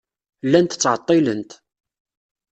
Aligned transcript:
Llant 0.45 0.75
ttɛeḍḍilent. 0.77 1.51